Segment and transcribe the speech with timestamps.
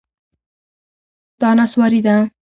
[1.41, 2.15] دا نسواري ده